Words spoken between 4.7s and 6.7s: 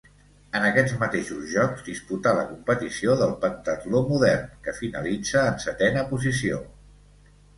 finalitza en setena posició.